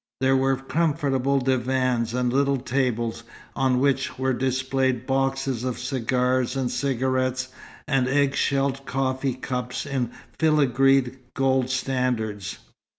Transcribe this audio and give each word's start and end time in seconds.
There 0.19 0.35
were 0.35 0.55
comfortable 0.57 1.37
divans, 1.39 2.15
and 2.15 2.33
little 2.33 2.57
tables, 2.57 3.23
on 3.55 3.79
which 3.79 4.17
were 4.17 4.33
displayed 4.33 5.05
boxes 5.05 5.63
of 5.63 5.77
cigars 5.77 6.55
and 6.55 6.71
cigarettes, 6.71 7.49
and 7.87 8.07
egg 8.07 8.33
shell 8.33 8.71
coffee 8.71 9.35
cups 9.35 9.85
in 9.85 10.09
filigree 10.39 11.19
gold 11.35 11.69
standards. 11.69 12.57